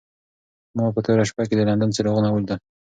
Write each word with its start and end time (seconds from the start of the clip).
ما 0.77 0.85
په 0.95 0.99
توره 1.05 1.23
شپه 1.29 1.43
کې 1.49 1.55
د 1.57 1.61
لندن 1.69 1.89
څراغونه 1.95 2.29
ولیدل. 2.31 2.59